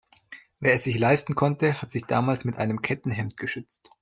Wer 0.59 0.73
es 0.73 0.85
sich 0.85 0.97
leisten 0.97 1.35
konnte, 1.35 1.79
hat 1.79 1.91
sich 1.91 2.05
damals 2.07 2.43
mit 2.43 2.55
einem 2.57 2.81
Kettenhemd 2.81 3.37
geschützt. 3.37 3.91